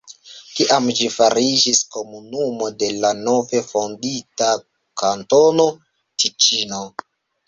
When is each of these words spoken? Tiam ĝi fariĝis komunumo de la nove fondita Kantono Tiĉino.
Tiam 0.59 0.85
ĝi 0.99 1.07
fariĝis 1.15 1.81
komunumo 1.95 2.69
de 2.83 2.89
la 3.03 3.11
nove 3.17 3.61
fondita 3.73 4.47
Kantono 5.03 5.67
Tiĉino. 6.25 6.81